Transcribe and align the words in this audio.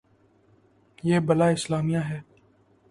یہ 1.03 1.19
بلاد 1.19 1.51
اسلامیہ 1.51 1.99
ہیں۔ 2.09 2.21